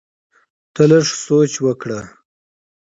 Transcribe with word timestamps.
ته 0.73 0.83
لږ 0.89 1.05
سوچ 1.25 1.51
وکړه! 1.65 1.99